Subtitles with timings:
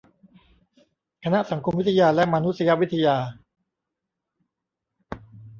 [1.23, 3.17] คณะสังคมวิทยาและมานุษยวิทยา